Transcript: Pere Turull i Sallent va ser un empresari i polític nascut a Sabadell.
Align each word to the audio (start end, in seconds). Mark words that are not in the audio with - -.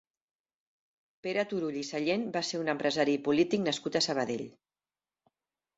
Pere 1.27 1.43
Turull 1.51 1.77
i 1.81 1.83
Sallent 1.91 2.25
va 2.39 2.43
ser 2.49 2.63
un 2.63 2.75
empresari 2.75 3.17
i 3.19 3.23
polític 3.29 3.65
nascut 3.69 4.01
a 4.01 4.07
Sabadell. 4.09 4.47